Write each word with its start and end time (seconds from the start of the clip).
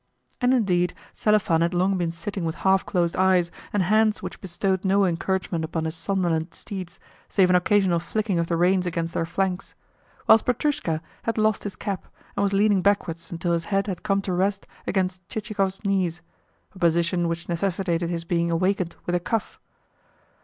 And 0.41 0.51
indeed, 0.51 0.95
Selifan 1.13 1.61
had 1.61 1.75
long 1.75 1.95
been 1.95 2.11
sitting 2.11 2.43
with 2.43 2.55
half 2.65 2.83
closed 2.87 3.15
eyes, 3.15 3.51
and 3.71 3.83
hands 3.83 4.23
which 4.23 4.41
bestowed 4.41 4.83
no 4.83 5.05
encouragement 5.05 5.63
upon 5.63 5.85
his 5.85 5.93
somnolent 5.95 6.55
steeds 6.55 6.99
save 7.29 7.51
an 7.51 7.55
occasional 7.55 7.99
flicking 7.99 8.39
of 8.39 8.47
the 8.47 8.57
reins 8.57 8.87
against 8.87 9.13
their 9.13 9.27
flanks; 9.27 9.75
whilst 10.25 10.45
Petrushka 10.45 11.03
had 11.21 11.37
lost 11.37 11.65
his 11.65 11.75
cap, 11.75 12.07
and 12.35 12.41
was 12.41 12.51
leaning 12.51 12.81
backwards 12.81 13.29
until 13.31 13.53
his 13.53 13.65
head 13.65 13.85
had 13.85 14.01
come 14.01 14.23
to 14.23 14.33
rest 14.33 14.65
against 14.87 15.29
Chichikov's 15.29 15.85
knees 15.85 16.21
a 16.73 16.79
position 16.79 17.27
which 17.27 17.47
necessitated 17.47 18.09
his 18.09 18.23
being 18.23 18.49
awakened 18.49 18.95
with 19.05 19.13
a 19.13 19.19
cuff. 19.19 19.59